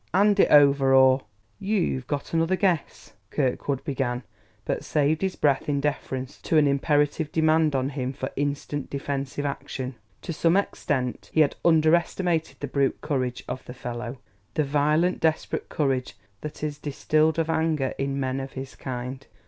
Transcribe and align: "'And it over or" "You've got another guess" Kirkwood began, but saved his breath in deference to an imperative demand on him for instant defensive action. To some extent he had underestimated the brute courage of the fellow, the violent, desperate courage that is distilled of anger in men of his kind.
"'And 0.15 0.39
it 0.39 0.49
over 0.49 0.95
or" 0.95 1.25
"You've 1.71 2.07
got 2.07 2.33
another 2.33 2.55
guess" 2.55 3.13
Kirkwood 3.29 3.83
began, 3.83 4.23
but 4.65 4.83
saved 4.83 5.21
his 5.21 5.35
breath 5.35 5.69
in 5.69 5.79
deference 5.79 6.41
to 6.41 6.57
an 6.57 6.65
imperative 6.65 7.31
demand 7.31 7.75
on 7.75 7.89
him 7.89 8.11
for 8.11 8.31
instant 8.35 8.89
defensive 8.89 9.45
action. 9.45 9.93
To 10.23 10.33
some 10.33 10.57
extent 10.57 11.29
he 11.33 11.41
had 11.41 11.55
underestimated 11.63 12.61
the 12.61 12.67
brute 12.67 12.99
courage 13.01 13.43
of 13.47 13.63
the 13.65 13.75
fellow, 13.75 14.17
the 14.55 14.63
violent, 14.63 15.19
desperate 15.19 15.69
courage 15.69 16.17
that 16.41 16.63
is 16.63 16.79
distilled 16.79 17.37
of 17.37 17.47
anger 17.47 17.93
in 17.99 18.19
men 18.19 18.39
of 18.39 18.53
his 18.53 18.73
kind. 18.75 19.27